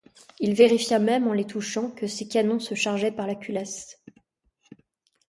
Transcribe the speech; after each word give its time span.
Il 0.39 0.55
vérifia 0.55 0.97
même, 0.97 1.27
en 1.27 1.33
les 1.33 1.45
touchant, 1.45 1.91
que 1.91 2.07
ces 2.07 2.27
canons 2.27 2.59
se 2.59 2.73
chargeaient 2.73 3.11
par 3.11 3.27
la 3.27 3.35
culasse. 3.35 4.01